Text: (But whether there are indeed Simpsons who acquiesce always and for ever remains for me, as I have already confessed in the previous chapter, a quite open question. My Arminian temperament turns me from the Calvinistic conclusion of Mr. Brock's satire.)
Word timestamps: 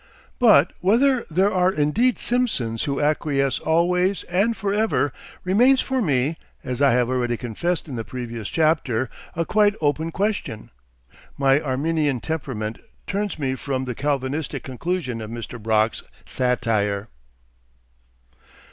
(But 0.39 0.73
whether 0.79 1.27
there 1.29 1.53
are 1.53 1.71
indeed 1.71 2.17
Simpsons 2.17 2.85
who 2.85 2.99
acquiesce 2.99 3.59
always 3.59 4.23
and 4.23 4.57
for 4.57 4.73
ever 4.73 5.13
remains 5.43 5.79
for 5.79 6.01
me, 6.01 6.37
as 6.63 6.81
I 6.81 6.93
have 6.93 7.07
already 7.07 7.37
confessed 7.37 7.87
in 7.87 7.97
the 7.97 8.03
previous 8.03 8.49
chapter, 8.49 9.11
a 9.35 9.45
quite 9.45 9.75
open 9.79 10.11
question. 10.11 10.71
My 11.37 11.59
Arminian 11.61 12.19
temperament 12.19 12.79
turns 13.05 13.37
me 13.37 13.53
from 13.53 13.85
the 13.85 13.93
Calvinistic 13.93 14.63
conclusion 14.63 15.21
of 15.21 15.29
Mr. 15.29 15.61
Brock's 15.61 16.01
satire.) 16.25 17.07